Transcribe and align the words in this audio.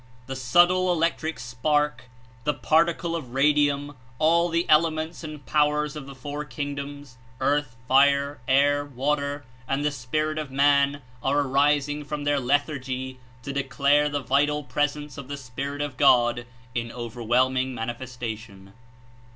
The 0.25 0.35
subtle 0.35 0.91
electric 0.91 1.37
spark, 1.37 2.05
the 2.43 2.55
particle 2.55 3.15
of 3.15 3.35
radium, 3.35 3.95
all 4.17 4.49
the 4.49 4.67
elements 4.67 5.23
and 5.23 5.45
powers 5.45 5.95
of 5.95 6.07
the 6.07 6.15
four 6.15 6.43
kingdoms 6.43 7.17
(earth, 7.39 7.75
fire, 7.87 8.39
air, 8.47 8.83
water) 8.83 9.45
and 9.67 9.85
the 9.85 9.91
spirit 9.91 10.39
of 10.39 10.49
man 10.49 11.03
are 11.21 11.41
arising 11.41 12.03
from 12.03 12.23
their 12.23 12.39
lethargy 12.39 13.19
to 13.43 13.53
declare 13.53 14.09
the 14.09 14.23
vital 14.23 14.63
presence 14.63 15.19
of 15.19 15.27
the 15.27 15.37
Spirit 15.37 15.83
of 15.83 15.97
God 15.97 16.47
in 16.73 16.91
overwhelming 16.91 17.75
manifestation. 17.75 18.73